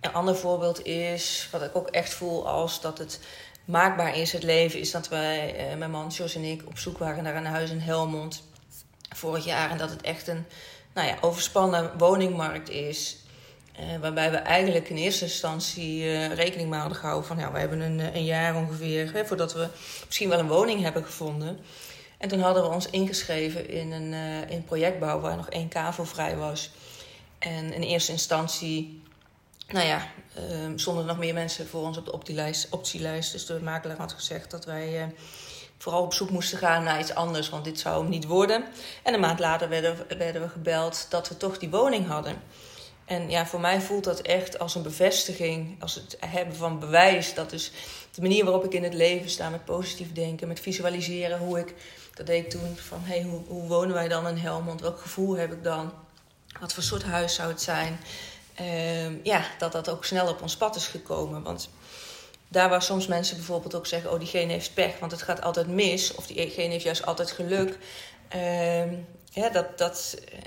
Een 0.00 0.12
ander 0.12 0.36
voorbeeld 0.36 0.84
is, 0.84 1.48
wat 1.50 1.62
ik 1.62 1.76
ook 1.76 1.88
echt 1.88 2.14
voel 2.14 2.48
als 2.48 2.80
dat 2.80 2.98
het 2.98 3.20
maakbaar 3.64 4.16
is, 4.16 4.32
het 4.32 4.42
leven, 4.42 4.80
is 4.80 4.90
dat 4.90 5.08
wij, 5.08 5.56
eh, 5.56 5.76
mijn 5.76 5.90
man 5.90 6.08
Jos 6.08 6.34
en 6.34 6.44
ik, 6.44 6.62
op 6.66 6.78
zoek 6.78 6.98
waren 6.98 7.22
naar 7.22 7.36
een 7.36 7.46
huis 7.46 7.70
in 7.70 7.78
Helmond 7.78 8.42
vorig 9.08 9.44
jaar. 9.44 9.70
En 9.70 9.78
dat 9.78 9.90
het 9.90 10.02
echt 10.02 10.28
een 10.28 10.46
nou 10.94 11.08
ja, 11.08 11.16
overspannen 11.20 11.90
woningmarkt 11.98 12.70
is. 12.70 13.16
Uh, 13.80 14.00
waarbij 14.00 14.30
we 14.30 14.36
eigenlijk 14.36 14.88
in 14.88 14.96
eerste 14.96 15.24
instantie 15.24 16.02
uh, 16.02 16.34
rekening 16.34 16.70
mee 16.70 16.78
hadden 16.78 16.98
gehouden 16.98 17.26
van 17.26 17.38
ja, 17.38 17.52
we 17.52 17.58
hebben 17.58 17.80
een, 17.80 18.16
een 18.16 18.24
jaar 18.24 18.56
ongeveer 18.56 19.12
hè, 19.12 19.26
voordat 19.26 19.52
we 19.52 19.68
misschien 20.06 20.28
wel 20.28 20.38
een 20.38 20.48
woning 20.48 20.82
hebben 20.82 21.04
gevonden. 21.04 21.58
En 22.18 22.28
toen 22.28 22.40
hadden 22.40 22.62
we 22.62 22.68
ons 22.68 22.90
ingeschreven 22.90 23.68
in 23.68 23.92
een, 23.92 24.12
in 24.48 24.64
projectbouw 24.64 25.20
waar 25.20 25.36
nog 25.36 25.48
één 25.48 25.68
kavel 25.68 26.04
vrij 26.04 26.36
was. 26.36 26.70
En 27.38 27.72
in 27.72 27.82
eerste 27.82 28.12
instantie, 28.12 29.02
nou 29.68 29.86
ja, 29.86 30.08
stonden 30.76 31.06
nog 31.06 31.18
meer 31.18 31.34
mensen 31.34 31.66
voor 31.66 31.82
ons 31.82 31.96
op 31.96 32.04
de 32.04 32.12
optielijst. 32.12 32.68
optielijst. 32.70 33.32
Dus 33.32 33.46
de 33.46 33.60
makelaar 33.62 33.96
had 33.96 34.12
gezegd 34.12 34.50
dat 34.50 34.64
wij 34.64 35.12
vooral 35.84 36.02
op 36.02 36.14
zoek 36.14 36.30
moesten 36.30 36.58
gaan 36.58 36.82
naar 36.82 37.00
iets 37.00 37.14
anders, 37.14 37.48
want 37.48 37.64
dit 37.64 37.80
zou 37.80 38.00
hem 38.00 38.10
niet 38.10 38.26
worden. 38.26 38.64
En 39.02 39.14
een 39.14 39.20
maand 39.20 39.38
later 39.38 39.68
werden, 39.68 39.96
werden 40.18 40.42
we 40.42 40.48
gebeld 40.48 41.06
dat 41.08 41.28
we 41.28 41.36
toch 41.36 41.58
die 41.58 41.70
woning 41.70 42.06
hadden. 42.06 42.42
En 43.04 43.30
ja, 43.30 43.46
voor 43.46 43.60
mij 43.60 43.80
voelt 43.80 44.04
dat 44.04 44.20
echt 44.20 44.58
als 44.58 44.74
een 44.74 44.82
bevestiging, 44.82 45.82
als 45.82 45.94
het 45.94 46.16
hebben 46.20 46.56
van 46.56 46.78
bewijs. 46.78 47.34
Dat 47.34 47.52
is 47.52 47.72
de 48.14 48.20
manier 48.20 48.44
waarop 48.44 48.64
ik 48.64 48.72
in 48.72 48.82
het 48.82 48.94
leven 48.94 49.30
sta 49.30 49.48
met 49.48 49.64
positief 49.64 50.12
denken, 50.12 50.48
met 50.48 50.60
visualiseren. 50.60 51.38
Hoe 51.38 51.58
ik, 51.58 51.74
dat 52.14 52.26
deed 52.26 52.50
toen, 52.50 52.76
van 52.76 53.00
hey, 53.02 53.22
hoe, 53.22 53.40
hoe 53.46 53.68
wonen 53.68 53.94
wij 53.94 54.08
dan 54.08 54.28
in 54.28 54.36
Helmond? 54.36 54.80
Welk 54.80 55.00
gevoel 55.00 55.36
heb 55.36 55.52
ik 55.52 55.64
dan? 55.64 55.92
Wat 56.60 56.72
voor 56.72 56.82
soort 56.82 57.02
huis 57.02 57.34
zou 57.34 57.48
het 57.48 57.62
zijn? 57.62 58.00
Uh, 58.60 59.24
ja, 59.24 59.44
dat 59.58 59.72
dat 59.72 59.88
ook 59.88 60.04
snel 60.04 60.28
op 60.28 60.42
ons 60.42 60.56
pad 60.56 60.76
is 60.76 60.86
gekomen. 60.86 61.42
Want 61.42 61.68
daar 62.48 62.68
waar 62.68 62.82
soms 62.82 63.06
mensen 63.06 63.36
bijvoorbeeld 63.36 63.74
ook 63.74 63.86
zeggen: 63.86 64.12
Oh, 64.12 64.18
diegene 64.18 64.52
heeft 64.52 64.74
pech, 64.74 64.98
want 64.98 65.12
het 65.12 65.22
gaat 65.22 65.42
altijd 65.42 65.66
mis. 65.66 66.14
Of 66.14 66.26
diegene 66.26 66.72
heeft 66.72 66.84
juist 66.84 67.06
altijd 67.06 67.30
geluk. 67.30 67.78
Uh, 68.34 68.92
ja, 69.30 69.48
dat 69.52 69.78
dat 69.78 70.18
uh, 70.32 70.38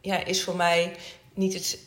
ja, 0.00 0.24
is 0.24 0.42
voor 0.42 0.56
mij 0.56 0.96
niet 1.34 1.78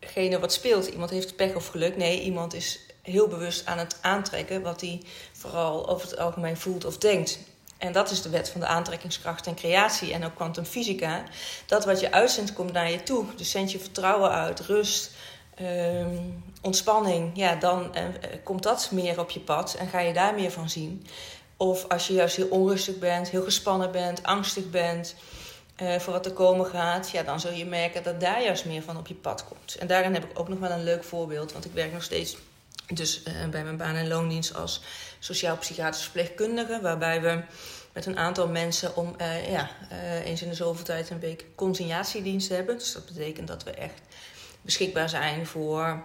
hetgene 0.00 0.38
wat 0.38 0.52
speelt. 0.52 0.86
Iemand 0.86 1.10
heeft 1.10 1.36
pech 1.36 1.54
of 1.54 1.66
geluk. 1.66 1.96
Nee, 1.96 2.20
iemand 2.20 2.54
is 2.54 2.80
heel 3.02 3.28
bewust 3.28 3.66
aan 3.66 3.78
het 3.78 3.96
aantrekken 4.00 4.62
wat 4.62 4.80
hij 4.80 5.02
vooral 5.32 5.88
over 5.88 6.08
het 6.10 6.18
algemeen 6.18 6.56
voelt 6.56 6.84
of 6.84 6.98
denkt. 6.98 7.38
En 7.78 7.92
dat 7.92 8.10
is 8.10 8.22
de 8.22 8.28
wet 8.28 8.50
van 8.50 8.60
de 8.60 8.66
aantrekkingskracht 8.66 9.46
en 9.46 9.54
creatie 9.54 10.12
en 10.12 10.24
ook 10.24 10.34
kwantumfysica. 10.34 11.22
Dat 11.66 11.84
wat 11.84 12.00
je 12.00 12.12
uitzendt 12.12 12.52
komt 12.52 12.72
naar 12.72 12.90
je 12.90 13.02
toe. 13.02 13.24
Dus 13.36 13.50
zend 13.50 13.72
je 13.72 13.78
vertrouwen 13.78 14.30
uit, 14.30 14.60
rust, 14.60 15.10
um, 15.60 16.44
ontspanning, 16.60 17.30
ja, 17.34 17.54
dan 17.54 17.90
uh, 17.94 18.02
komt 18.44 18.62
dat 18.62 18.88
meer 18.90 19.20
op 19.20 19.30
je 19.30 19.40
pad 19.40 19.74
en 19.74 19.88
ga 19.88 20.00
je 20.00 20.12
daar 20.12 20.34
meer 20.34 20.50
van 20.50 20.70
zien. 20.70 21.06
Of 21.56 21.88
als 21.88 22.06
je 22.06 22.12
juist 22.12 22.36
heel 22.36 22.48
onrustig 22.48 22.98
bent, 22.98 23.30
heel 23.30 23.42
gespannen 23.42 23.92
bent, 23.92 24.22
angstig 24.22 24.70
bent 24.70 25.14
uh, 25.82 25.98
voor 25.98 26.12
wat 26.12 26.26
er 26.26 26.32
komen 26.32 26.66
gaat, 26.66 27.10
ja, 27.10 27.22
dan 27.22 27.40
zul 27.40 27.52
je 27.52 27.64
merken 27.64 28.02
dat 28.02 28.20
daar 28.20 28.42
juist 28.42 28.64
meer 28.64 28.82
van 28.82 28.96
op 28.96 29.06
je 29.06 29.14
pad 29.14 29.44
komt. 29.44 29.76
En 29.78 29.86
daarin 29.86 30.14
heb 30.14 30.24
ik 30.24 30.38
ook 30.38 30.48
nog 30.48 30.58
wel 30.58 30.70
een 30.70 30.84
leuk 30.84 31.04
voorbeeld, 31.04 31.52
want 31.52 31.64
ik 31.64 31.72
werk 31.72 31.92
nog 31.92 32.02
steeds 32.02 32.36
dus 32.86 33.22
bij 33.50 33.64
mijn 33.64 33.76
baan- 33.76 33.94
en 33.94 34.08
loondienst 34.08 34.54
als 34.54 34.82
sociaal-psychiatrisch 35.18 36.02
verpleegkundige, 36.02 36.80
waarbij 36.82 37.20
we 37.22 37.42
met 37.92 38.06
een 38.06 38.18
aantal 38.18 38.48
mensen 38.48 38.96
om 38.96 39.14
ja, 39.50 39.70
eens 40.24 40.42
in 40.42 40.48
de 40.48 40.54
zoveel 40.54 40.84
tijd 40.84 41.10
een 41.10 41.20
week 41.20 41.44
consignatiedienst 41.54 42.48
hebben. 42.48 42.78
Dus 42.78 42.92
dat 42.92 43.06
betekent 43.06 43.48
dat 43.48 43.62
we 43.62 43.70
echt 43.70 44.00
beschikbaar 44.62 45.08
zijn 45.08 45.46
voor 45.46 46.02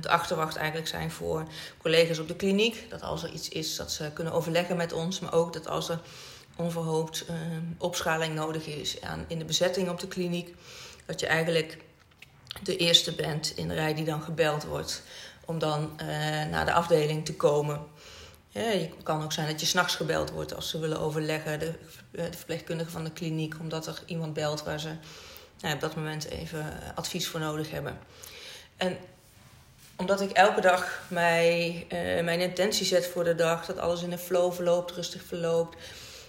de 0.00 0.08
achterwacht 0.08 0.56
eigenlijk 0.56 0.88
zijn 0.88 1.10
voor 1.10 1.44
collega's 1.78 2.18
op 2.18 2.28
de 2.28 2.36
kliniek. 2.36 2.90
Dat 2.90 3.02
als 3.02 3.22
er 3.22 3.30
iets 3.30 3.48
is, 3.48 3.76
dat 3.76 3.92
ze 3.92 4.10
kunnen 4.14 4.32
overleggen 4.32 4.76
met 4.76 4.92
ons. 4.92 5.20
Maar 5.20 5.32
ook 5.32 5.52
dat 5.52 5.68
als 5.68 5.88
er 5.88 6.00
onverhoopt 6.56 7.24
uh, 7.30 7.36
opschaling 7.78 8.34
nodig 8.34 8.66
is 8.66 9.00
aan, 9.00 9.24
in 9.28 9.38
de 9.38 9.44
bezetting 9.44 9.88
op 9.88 10.00
de 10.00 10.08
kliniek. 10.08 10.54
Dat 11.06 11.20
je 11.20 11.26
eigenlijk 11.26 11.78
de 12.62 12.76
eerste 12.76 13.14
bent 13.14 13.52
in 13.56 13.68
de 13.68 13.74
rij 13.74 13.94
die 13.94 14.04
dan 14.04 14.22
gebeld 14.22 14.64
wordt. 14.64 15.02
Om 15.44 15.58
dan 15.58 15.90
uh, 16.00 16.08
naar 16.50 16.64
de 16.64 16.72
afdeling 16.72 17.24
te 17.24 17.34
komen. 17.34 17.80
Ja, 18.48 18.60
het 18.60 18.90
kan 19.02 19.22
ook 19.22 19.32
zijn 19.32 19.46
dat 19.46 19.60
je 19.60 19.66
s'nachts 19.66 19.96
gebeld 19.96 20.30
wordt 20.30 20.54
als 20.54 20.68
ze 20.68 20.78
willen 20.78 21.00
overleggen. 21.00 21.58
De 21.58 21.74
verpleegkundige 22.10 22.90
van 22.90 23.04
de 23.04 23.12
kliniek. 23.12 23.54
Omdat 23.60 23.86
er 23.86 24.02
iemand 24.06 24.32
belt 24.32 24.62
waar 24.62 24.80
ze 24.80 24.90
nou, 25.60 25.74
op 25.74 25.80
dat 25.80 25.96
moment 25.96 26.28
even 26.28 26.80
advies 26.94 27.28
voor 27.28 27.40
nodig 27.40 27.70
hebben. 27.70 27.98
En 28.76 28.98
omdat 29.96 30.20
ik 30.20 30.30
elke 30.30 30.60
dag 30.60 31.02
mij, 31.08 31.86
uh, 31.92 32.24
mijn 32.24 32.40
intentie 32.40 32.86
zet 32.86 33.06
voor 33.06 33.24
de 33.24 33.34
dag. 33.34 33.66
Dat 33.66 33.78
alles 33.78 34.02
in 34.02 34.12
een 34.12 34.18
flow 34.18 34.52
verloopt, 34.52 34.90
rustig 34.90 35.22
verloopt. 35.22 35.76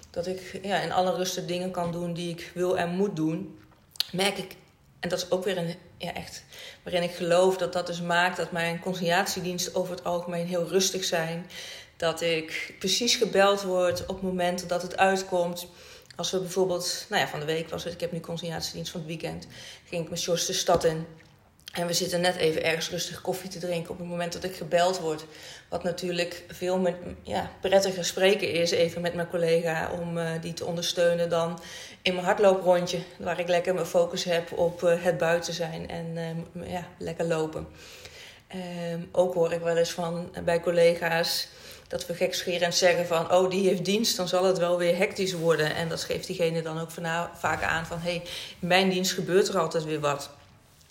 Dat 0.09 0.27
ik 0.27 0.59
ja, 0.63 0.79
in 0.79 0.91
alle 0.91 1.15
rust 1.15 1.47
dingen 1.47 1.71
kan 1.71 1.91
doen 1.91 2.13
die 2.13 2.29
ik 2.29 2.51
wil 2.53 2.77
en 2.77 2.89
moet 2.89 3.15
doen. 3.15 3.59
Merk 4.11 4.37
ik, 4.37 4.55
en 4.99 5.09
dat 5.09 5.19
is 5.19 5.31
ook 5.31 5.43
weer 5.43 5.57
een, 5.57 5.75
ja, 5.97 6.13
echt 6.13 6.43
waarin 6.83 7.03
ik 7.03 7.11
geloof 7.11 7.57
dat 7.57 7.73
dat 7.73 7.87
dus 7.87 8.01
maakt 8.01 8.37
dat 8.37 8.51
mijn 8.51 8.79
conciliatiediensten 8.79 9.75
over 9.75 9.95
het 9.95 10.03
algemeen 10.03 10.47
heel 10.47 10.67
rustig 10.67 11.03
zijn. 11.03 11.49
Dat 11.97 12.21
ik 12.21 12.75
precies 12.79 13.15
gebeld 13.15 13.61
word 13.61 14.05
op 14.05 14.21
momenten 14.21 14.67
dat 14.67 14.81
het 14.81 14.97
uitkomt. 14.97 15.67
Als 16.15 16.31
we 16.31 16.39
bijvoorbeeld, 16.39 17.05
nou 17.09 17.21
ja, 17.21 17.27
van 17.27 17.39
de 17.39 17.45
week 17.45 17.69
was 17.69 17.85
ik 17.85 17.99
heb 17.99 18.11
nu 18.11 18.19
conciliatiedienst 18.19 18.91
van 18.91 18.99
het 18.99 19.09
weekend, 19.09 19.47
ging 19.85 20.03
ik 20.03 20.09
met 20.09 20.21
George 20.21 20.45
de 20.45 20.53
stad 20.53 20.83
in. 20.83 21.05
En 21.75 21.87
we 21.87 21.93
zitten 21.93 22.21
net 22.21 22.35
even 22.35 22.63
ergens 22.63 22.89
rustig 22.89 23.21
koffie 23.21 23.49
te 23.49 23.59
drinken 23.59 23.91
op 23.91 23.97
het 23.97 24.07
moment 24.07 24.33
dat 24.33 24.43
ik 24.43 24.55
gebeld 24.55 24.99
word. 24.99 25.25
Wat 25.69 25.83
natuurlijk 25.83 26.43
veel 26.47 26.79
met, 26.79 26.95
ja, 27.23 27.51
prettiger 27.61 28.05
spreken 28.05 28.51
is, 28.51 28.71
even 28.71 29.01
met 29.01 29.13
mijn 29.13 29.27
collega, 29.27 29.91
om 29.99 30.17
uh, 30.17 30.29
die 30.41 30.53
te 30.53 30.65
ondersteunen 30.65 31.29
dan 31.29 31.59
in 32.01 32.13
mijn 32.13 32.25
hardlooprondje. 32.25 32.99
Waar 33.17 33.39
ik 33.39 33.47
lekker 33.47 33.73
mijn 33.73 33.85
focus 33.85 34.23
heb 34.23 34.51
op 34.51 34.81
uh, 34.81 35.03
het 35.03 35.17
buiten 35.17 35.53
zijn 35.53 35.89
en 35.89 36.17
uh, 36.53 36.71
ja, 36.71 36.87
lekker 36.97 37.25
lopen. 37.25 37.67
Ehm, 38.47 38.99
ook 39.11 39.33
hoor 39.33 39.51
ik 39.51 39.61
wel 39.61 39.77
eens 39.77 39.91
van 39.91 40.35
bij 40.43 40.59
collega's 40.59 41.47
dat 41.87 42.05
we 42.05 42.13
gekscherend 42.13 42.75
zeggen 42.75 43.07
van... 43.07 43.31
oh, 43.31 43.49
die 43.49 43.67
heeft 43.67 43.85
dienst, 43.85 44.17
dan 44.17 44.27
zal 44.27 44.43
het 44.43 44.57
wel 44.57 44.77
weer 44.77 44.97
hectisch 44.97 45.33
worden. 45.33 45.75
En 45.75 45.89
dat 45.89 46.03
geeft 46.03 46.27
diegene 46.27 46.61
dan 46.61 46.79
ook 46.79 46.89
vaak 47.37 47.63
aan 47.63 47.85
van... 47.85 47.99
hé, 47.99 48.09
hey, 48.09 48.23
in 48.59 48.67
mijn 48.67 48.89
dienst 48.89 49.13
gebeurt 49.13 49.47
er 49.47 49.59
altijd 49.59 49.83
weer 49.83 49.99
wat. 49.99 50.29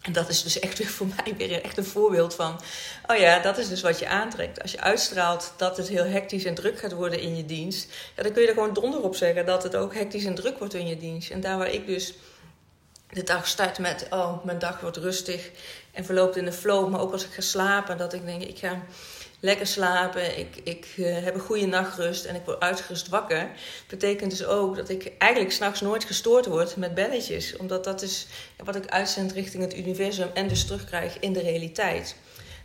En 0.02 0.12
dat 0.12 0.28
is 0.28 0.42
dus 0.42 0.58
echt 0.58 0.78
weer 0.78 0.88
voor 0.88 1.06
mij 1.06 1.34
weer 1.36 1.62
echt 1.62 1.76
een 1.76 1.84
voorbeeld 1.84 2.34
van... 2.34 2.60
oh 3.06 3.16
ja, 3.16 3.38
dat 3.38 3.58
is 3.58 3.68
dus 3.68 3.80
wat 3.80 3.98
je 3.98 4.08
aantrekt. 4.08 4.62
Als 4.62 4.70
je 4.70 4.80
uitstraalt 4.80 5.52
dat 5.56 5.76
het 5.76 5.88
heel 5.88 6.04
hectisch 6.04 6.44
en 6.44 6.54
druk 6.54 6.78
gaat 6.78 6.92
worden 6.92 7.20
in 7.20 7.36
je 7.36 7.46
dienst... 7.46 7.88
Ja, 8.16 8.22
dan 8.22 8.32
kun 8.32 8.42
je 8.42 8.48
er 8.48 8.54
gewoon 8.54 8.74
donder 8.74 9.02
op 9.02 9.16
zeggen 9.16 9.46
dat 9.46 9.62
het 9.62 9.76
ook 9.76 9.94
hectisch 9.94 10.24
en 10.24 10.34
druk 10.34 10.58
wordt 10.58 10.74
in 10.74 10.86
je 10.86 10.96
dienst. 10.96 11.30
En 11.30 11.40
daar 11.40 11.58
waar 11.58 11.70
ik 11.70 11.86
dus 11.86 12.14
de 13.10 13.22
dag 13.22 13.46
start 13.46 13.78
met... 13.78 14.06
oh, 14.10 14.44
mijn 14.44 14.58
dag 14.58 14.80
wordt 14.80 14.96
rustig 14.96 15.50
en 15.92 16.04
verloopt 16.04 16.36
in 16.36 16.44
de 16.44 16.52
flow. 16.52 16.88
Maar 16.88 17.00
ook 17.00 17.12
als 17.12 17.24
ik 17.24 17.32
ga 17.32 17.40
slapen, 17.40 17.98
dat 17.98 18.12
ik 18.12 18.24
denk, 18.24 18.42
ik 18.42 18.58
ga 18.58 18.82
lekker 19.44 19.66
slapen, 19.66 20.38
ik, 20.38 20.56
ik 20.62 20.86
uh, 20.96 21.24
heb 21.24 21.34
een 21.34 21.40
goede 21.40 21.66
nachtrust 21.66 22.24
en 22.24 22.34
ik 22.34 22.44
word 22.44 22.60
uitgerust 22.60 23.08
wakker. 23.08 23.50
Betekent 23.88 24.30
dus 24.30 24.44
ook 24.44 24.76
dat 24.76 24.88
ik 24.88 25.12
eigenlijk 25.18 25.52
s'nachts 25.52 25.80
nooit 25.80 26.04
gestoord 26.04 26.46
word 26.46 26.76
met 26.76 26.94
belletjes. 26.94 27.56
Omdat 27.56 27.84
dat 27.84 28.02
is 28.02 28.26
wat 28.56 28.76
ik 28.76 28.86
uitzend 28.86 29.32
richting 29.32 29.62
het 29.62 29.76
universum 29.76 30.30
en 30.34 30.48
dus 30.48 30.64
terugkrijg 30.64 31.18
in 31.18 31.32
de 31.32 31.40
realiteit. 31.40 32.16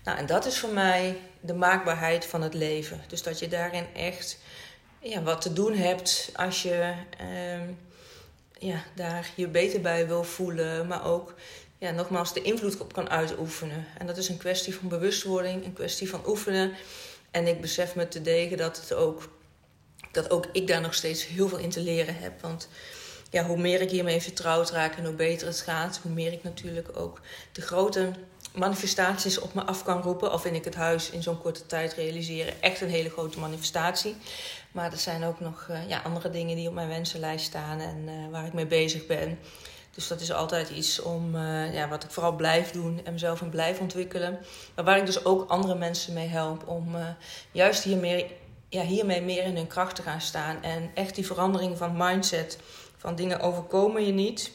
Nou, 0.03 0.17
en 0.17 0.25
dat 0.25 0.45
is 0.45 0.59
voor 0.59 0.73
mij 0.73 1.17
de 1.39 1.53
maakbaarheid 1.53 2.25
van 2.25 2.41
het 2.41 2.53
leven. 2.53 3.01
Dus 3.07 3.23
dat 3.23 3.39
je 3.39 3.47
daarin 3.47 3.85
echt 3.95 4.37
ja, 4.99 5.21
wat 5.21 5.41
te 5.41 5.53
doen 5.53 5.73
hebt 5.73 6.29
als 6.35 6.61
je 6.61 6.93
uh, 7.21 7.69
ja, 8.59 8.83
daar 8.95 9.29
je 9.35 9.47
beter 9.47 9.81
bij 9.81 10.07
wil 10.07 10.23
voelen, 10.23 10.87
maar 10.87 11.05
ook 11.05 11.33
ja, 11.79 11.91
nogmaals 11.91 12.33
de 12.33 12.41
invloed 12.41 12.77
op 12.77 12.93
kan 12.93 13.09
uitoefenen. 13.09 13.85
En 13.97 14.07
dat 14.07 14.17
is 14.17 14.29
een 14.29 14.37
kwestie 14.37 14.75
van 14.75 14.87
bewustwording, 14.87 15.65
een 15.65 15.73
kwestie 15.73 16.09
van 16.09 16.21
oefenen. 16.27 16.73
En 17.31 17.47
ik 17.47 17.61
besef 17.61 17.95
me 17.95 18.07
te 18.07 18.21
degen 18.21 18.57
dat, 18.57 18.77
het 18.77 18.93
ook, 18.93 19.29
dat 20.11 20.31
ook 20.31 20.45
ik 20.51 20.67
daar 20.67 20.81
nog 20.81 20.93
steeds 20.93 21.27
heel 21.27 21.47
veel 21.47 21.57
in 21.57 21.69
te 21.69 21.81
leren 21.81 22.15
heb. 22.15 22.41
Want 22.41 22.67
ja, 23.29 23.45
hoe 23.45 23.57
meer 23.57 23.81
ik 23.81 23.89
hiermee 23.89 24.21
vertrouwd 24.21 24.71
raak 24.71 24.95
en 24.95 25.05
hoe 25.05 25.13
beter 25.13 25.47
het 25.47 25.61
gaat, 25.61 25.99
hoe 26.03 26.11
meer 26.11 26.33
ik 26.33 26.43
natuurlijk 26.43 26.97
ook 26.97 27.21
de 27.51 27.61
grote 27.61 28.11
manifestaties 28.55 29.39
op 29.39 29.53
me 29.53 29.63
af 29.63 29.83
kan 29.83 30.01
roepen. 30.01 30.31
Al 30.31 30.39
vind 30.39 30.55
ik 30.55 30.65
het 30.65 30.75
huis 30.75 31.09
in 31.09 31.23
zo'n 31.23 31.41
korte 31.41 31.65
tijd 31.65 31.93
realiseren 31.93 32.61
echt 32.61 32.81
een 32.81 32.89
hele 32.89 33.09
grote 33.09 33.39
manifestatie. 33.39 34.15
Maar 34.71 34.91
er 34.91 34.97
zijn 34.97 35.23
ook 35.23 35.39
nog 35.39 35.67
uh, 35.69 35.89
ja, 35.89 36.01
andere 36.01 36.29
dingen 36.29 36.55
die 36.55 36.67
op 36.67 36.73
mijn 36.73 36.87
wensenlijst 36.87 37.45
staan 37.45 37.79
en 37.79 37.97
uh, 38.07 38.31
waar 38.31 38.45
ik 38.45 38.53
mee 38.53 38.65
bezig 38.65 39.05
ben. 39.05 39.39
Dus 39.99 40.07
dat 40.07 40.21
is 40.21 40.31
altijd 40.31 40.69
iets 40.69 41.01
om, 41.01 41.35
uh, 41.35 41.73
ja, 41.73 41.87
wat 41.87 42.03
ik 42.03 42.11
vooral 42.11 42.35
blijf 42.35 42.71
doen 42.71 43.05
en 43.05 43.13
mezelf 43.13 43.41
in 43.41 43.49
blijf 43.49 43.79
ontwikkelen. 43.79 44.39
Maar 44.75 44.85
waar 44.85 44.97
ik 44.97 45.05
dus 45.05 45.25
ook 45.25 45.49
andere 45.49 45.75
mensen 45.75 46.13
mee 46.13 46.27
help 46.27 46.67
om 46.67 46.95
uh, 46.95 47.07
juist 47.51 47.83
hier 47.83 47.97
meer, 47.97 48.25
ja, 48.69 48.83
hiermee 48.83 49.21
meer 49.21 49.43
in 49.43 49.55
hun 49.55 49.67
kracht 49.67 49.95
te 49.95 50.01
gaan 50.01 50.21
staan. 50.21 50.63
En 50.63 50.91
echt 50.93 51.15
die 51.15 51.25
verandering 51.25 51.77
van 51.77 51.97
mindset, 51.97 52.57
van 52.97 53.15
dingen 53.15 53.39
overkomen 53.39 54.05
je 54.05 54.11
niet. 54.11 54.51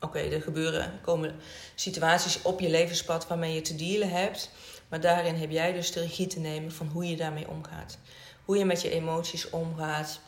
Oké, 0.00 0.18
er 0.18 0.42
gebeuren, 0.42 1.00
komen 1.02 1.34
situaties 1.74 2.42
op 2.42 2.60
je 2.60 2.70
levenspad 2.70 3.26
waarmee 3.26 3.54
je 3.54 3.60
te 3.60 3.74
dealen 3.74 4.10
hebt. 4.10 4.50
Maar 4.88 5.00
daarin 5.00 5.34
heb 5.34 5.50
jij 5.50 5.72
dus 5.72 5.92
de 5.92 6.00
regie 6.00 6.26
te 6.26 6.40
nemen 6.40 6.72
van 6.72 6.86
hoe 6.86 7.08
je 7.08 7.16
daarmee 7.16 7.48
omgaat. 7.48 7.98
Hoe 8.44 8.58
je 8.58 8.64
met 8.64 8.82
je 8.82 8.90
emoties 8.90 9.50
omgaat. 9.50 10.20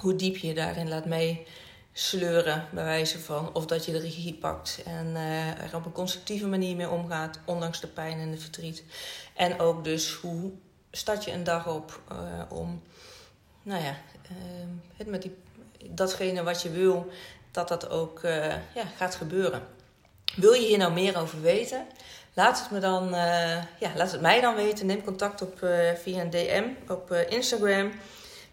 Hoe 0.00 0.16
diep 0.16 0.36
je 0.36 0.54
daarin 0.54 0.88
laat 0.88 1.06
mee 1.06 1.46
sleuren, 1.98 2.68
bij 2.72 2.84
wijze 2.84 3.18
van. 3.18 3.54
Of 3.54 3.66
dat 3.66 3.84
je 3.84 3.92
de 3.92 3.98
regie 3.98 4.34
pakt 4.34 4.82
en 4.84 5.06
uh, 5.06 5.48
er 5.48 5.74
op 5.74 5.84
een 5.84 5.92
constructieve 5.92 6.46
manier 6.46 6.76
mee 6.76 6.90
omgaat, 6.90 7.38
ondanks 7.44 7.80
de 7.80 7.86
pijn 7.86 8.18
en 8.18 8.30
de 8.30 8.38
verdriet. 8.38 8.84
En 9.34 9.60
ook 9.60 9.84
dus 9.84 10.12
hoe 10.12 10.50
start 10.90 11.24
je 11.24 11.32
een 11.32 11.44
dag 11.44 11.66
op 11.66 12.00
uh, 12.12 12.18
om, 12.48 12.82
nou 13.62 13.82
ja, 13.82 13.90
uh, 13.90 14.68
het 14.96 15.06
met 15.06 15.22
die, 15.22 15.36
datgene 15.90 16.42
wat 16.42 16.62
je 16.62 16.70
wil, 16.70 17.10
dat 17.50 17.68
dat 17.68 17.90
ook 17.90 18.20
ja, 18.74 18.84
gaat 18.96 19.14
gebeuren. 19.14 19.62
Wil 20.34 20.52
je 20.52 20.66
hier 20.66 20.78
nou 20.78 20.92
meer 20.92 21.18
over 21.18 21.40
weten? 21.40 21.86
Laat 22.34 22.60
het, 22.60 22.70
me 22.70 22.78
dan, 22.78 23.08
ja, 23.78 23.92
laat 23.94 24.12
het 24.12 24.20
mij 24.20 24.40
dan 24.40 24.54
weten. 24.54 24.86
Neem 24.86 25.04
contact 25.04 25.42
op 25.42 25.58
via 26.02 26.20
een 26.20 26.30
DM 26.30 26.64
op 26.88 27.12
Instagram 27.12 27.92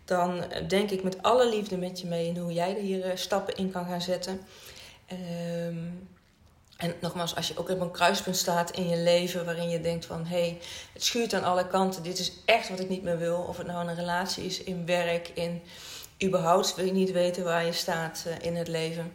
dan 0.05 0.43
denk 0.67 0.89
ik 0.89 1.03
met 1.03 1.23
alle 1.23 1.49
liefde 1.49 1.77
met 1.77 1.99
je 1.99 2.07
mee 2.07 2.27
in 2.27 2.37
hoe 2.37 2.53
jij 2.53 2.75
er 2.75 2.81
hier 2.81 3.03
eh, 3.03 3.15
stappen 3.15 3.55
in 3.55 3.71
kan 3.71 3.85
gaan 3.85 4.01
zetten. 4.01 4.41
Um, 5.67 6.07
en 6.77 6.93
nogmaals, 7.01 7.35
als 7.35 7.47
je 7.47 7.57
ook 7.57 7.69
op 7.69 7.79
een 7.79 7.91
kruispunt 7.91 8.37
staat 8.37 8.71
in 8.71 8.89
je 8.89 8.97
leven 8.97 9.45
waarin 9.45 9.69
je 9.69 9.81
denkt 9.81 10.05
van 10.05 10.25
hé, 10.25 10.39
hey, 10.39 10.59
het 10.93 11.03
schuurt 11.03 11.33
aan 11.33 11.43
alle 11.43 11.67
kanten, 11.67 12.03
dit 12.03 12.19
is 12.19 12.31
echt 12.45 12.69
wat 12.69 12.79
ik 12.79 12.89
niet 12.89 13.03
meer 13.03 13.17
wil. 13.17 13.37
Of 13.37 13.57
het 13.57 13.67
nou 13.67 13.87
een 13.87 13.95
relatie 13.95 14.45
is, 14.45 14.63
in 14.63 14.85
werk, 14.85 15.31
in 15.33 15.61
überhaupt 16.23 16.75
wil 16.75 16.85
je 16.85 16.91
niet 16.91 17.11
weten 17.11 17.43
waar 17.43 17.65
je 17.65 17.71
staat 17.71 18.23
uh, 18.27 18.33
in 18.41 18.55
het 18.55 18.67
leven. 18.67 19.13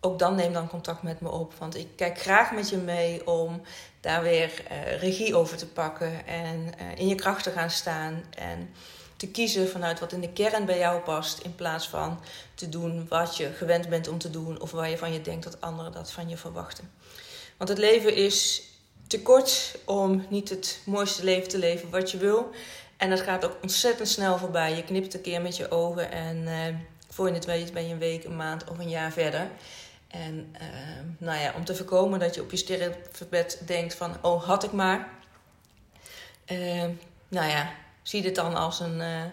Ook 0.00 0.18
dan 0.18 0.34
neem 0.34 0.52
dan 0.52 0.68
contact 0.68 1.02
met 1.02 1.20
me 1.20 1.30
op. 1.30 1.54
Want 1.54 1.76
ik 1.76 1.88
kijk 1.96 2.20
graag 2.20 2.52
met 2.52 2.68
je 2.68 2.76
mee 2.76 3.26
om 3.26 3.60
daar 4.00 4.22
weer 4.22 4.62
regie 4.98 5.34
over 5.34 5.56
te 5.56 5.66
pakken 5.66 6.26
en 6.26 6.72
in 6.96 7.08
je 7.08 7.14
kracht 7.14 7.42
te 7.42 7.50
gaan 7.50 7.70
staan. 7.70 8.22
En 8.30 8.70
te 9.22 9.30
kiezen 9.30 9.68
vanuit 9.68 10.00
wat 10.00 10.12
in 10.12 10.20
de 10.20 10.32
kern 10.32 10.64
bij 10.64 10.78
jou 10.78 11.00
past, 11.00 11.38
in 11.38 11.54
plaats 11.54 11.88
van 11.88 12.20
te 12.54 12.68
doen 12.68 13.06
wat 13.08 13.36
je 13.36 13.52
gewend 13.52 13.88
bent 13.88 14.08
om 14.08 14.18
te 14.18 14.30
doen 14.30 14.60
of 14.60 14.70
waar 14.70 14.90
je 14.90 14.98
van 14.98 15.12
je 15.12 15.20
denkt 15.20 15.44
dat 15.44 15.60
anderen 15.60 15.92
dat 15.92 16.12
van 16.12 16.28
je 16.28 16.36
verwachten. 16.36 16.90
Want 17.56 17.70
het 17.70 17.78
leven 17.78 18.14
is 18.14 18.62
te 19.06 19.22
kort 19.22 19.78
om 19.84 20.26
niet 20.28 20.48
het 20.48 20.80
mooiste 20.84 21.24
leven 21.24 21.48
te 21.48 21.58
leven 21.58 21.90
wat 21.90 22.10
je 22.10 22.18
wil. 22.18 22.50
En 22.96 23.10
dat 23.10 23.20
gaat 23.20 23.44
ook 23.44 23.56
ontzettend 23.62 24.08
snel 24.08 24.38
voorbij. 24.38 24.76
Je 24.76 24.84
knipt 24.84 25.14
een 25.14 25.20
keer 25.20 25.42
met 25.42 25.56
je 25.56 25.70
ogen 25.70 26.10
en 26.10 26.36
uh, 26.36 26.76
voor 27.08 27.28
je 27.28 27.34
het 27.34 27.44
weet 27.44 27.72
ben 27.72 27.86
je 27.86 27.92
een 27.92 27.98
week, 27.98 28.24
een 28.24 28.36
maand 28.36 28.70
of 28.70 28.78
een 28.78 28.88
jaar 28.88 29.12
verder. 29.12 29.50
En 30.08 30.54
uh, 30.60 30.68
nou 31.18 31.40
ja, 31.40 31.54
om 31.56 31.64
te 31.64 31.74
voorkomen 31.74 32.18
dat 32.18 32.34
je 32.34 32.40
op 32.40 32.50
je 32.50 32.56
sterrenbed 32.56 33.62
denkt 33.66 33.94
van, 33.94 34.16
oh 34.22 34.44
had 34.44 34.64
ik 34.64 34.72
maar. 34.72 35.08
Uh, 36.46 36.84
nou 37.28 37.48
ja, 37.48 37.72
zie 38.02 38.22
dit 38.22 38.34
dan 38.34 38.54
als 38.54 38.80
een, 38.80 39.00
uh, 39.00 39.24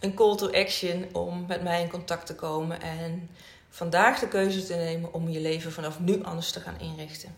een 0.00 0.14
call 0.14 0.36
to 0.36 0.50
action 0.50 1.08
om 1.12 1.44
met 1.46 1.62
mij 1.62 1.82
in 1.82 1.88
contact 1.88 2.26
te 2.26 2.34
komen 2.34 2.80
en 2.80 3.30
vandaag 3.70 4.18
de 4.18 4.28
keuze 4.28 4.66
te 4.66 4.74
nemen 4.74 5.12
om 5.12 5.28
je 5.28 5.40
leven 5.40 5.72
vanaf 5.72 6.00
nu 6.00 6.24
anders 6.24 6.50
te 6.52 6.60
gaan 6.60 6.80
inrichten. 6.80 7.36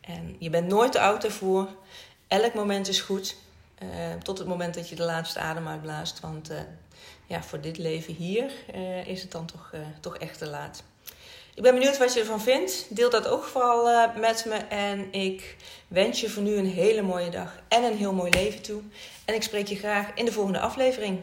En 0.00 0.36
je 0.38 0.50
bent 0.50 0.68
nooit 0.68 0.92
te 0.92 1.00
oud 1.00 1.24
ervoor. 1.24 1.68
Elk 2.28 2.54
moment 2.54 2.88
is 2.88 3.00
goed. 3.00 3.36
Uh, 3.82 3.88
tot 4.22 4.38
het 4.38 4.46
moment 4.46 4.74
dat 4.74 4.88
je 4.88 4.96
de 4.96 5.02
laatste 5.02 5.38
adem 5.38 5.68
uitblaast. 5.68 6.20
Want 6.20 6.50
uh, 6.50 6.58
ja, 7.26 7.42
voor 7.42 7.60
dit 7.60 7.78
leven 7.78 8.14
hier 8.14 8.52
is 9.06 9.22
het 9.22 9.32
dan 9.32 9.46
toch, 9.46 9.70
toch 10.00 10.16
echt 10.16 10.38
te 10.38 10.46
laat. 10.46 10.82
Ik 11.54 11.62
ben 11.62 11.74
benieuwd 11.74 11.98
wat 11.98 12.14
je 12.14 12.20
ervan 12.20 12.40
vindt. 12.40 12.86
Deel 12.88 13.10
dat 13.10 13.28
ook 13.28 13.44
vooral 13.44 14.10
met 14.16 14.44
me. 14.44 14.54
En 14.54 15.12
ik 15.12 15.56
wens 15.88 16.20
je 16.20 16.30
voor 16.30 16.42
nu 16.42 16.56
een 16.56 16.66
hele 16.66 17.02
mooie 17.02 17.30
dag 17.30 17.62
en 17.68 17.84
een 17.84 17.96
heel 17.96 18.12
mooi 18.12 18.30
leven 18.30 18.62
toe. 18.62 18.80
En 19.24 19.34
ik 19.34 19.42
spreek 19.42 19.66
je 19.66 19.76
graag 19.76 20.10
in 20.14 20.24
de 20.24 20.32
volgende 20.32 20.58
aflevering. 20.58 21.20